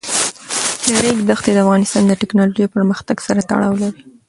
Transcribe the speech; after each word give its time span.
د 0.85 0.87
ریګ 1.03 1.17
دښتې 1.29 1.51
د 1.53 1.57
افغانستان 1.65 2.03
د 2.07 2.13
تکنالوژۍ 2.21 2.65
پرمختګ 2.75 3.17
سره 3.27 3.39
تړاو 3.49 3.79
لري. 3.81 4.01